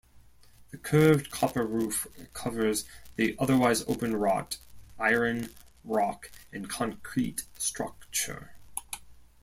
[0.71, 2.85] The curved copper roof covers
[3.17, 4.57] the otherwise-open wrought
[4.97, 5.51] iron,
[5.83, 8.55] rock, and concrete structure.